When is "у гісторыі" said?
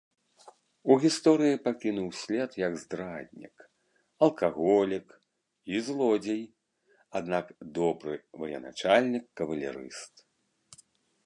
0.91-1.59